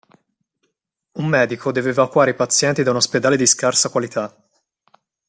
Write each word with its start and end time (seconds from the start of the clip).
Un 1.19 1.27
medico 1.27 1.71
deve 1.71 1.91
evacuare 1.91 2.31
i 2.31 2.35
pazienti 2.35 2.81
da 2.81 2.89
un 2.89 2.95
ospedale 2.95 3.37
di 3.37 3.45
scarsa 3.45 3.89
qualità. 3.89 4.35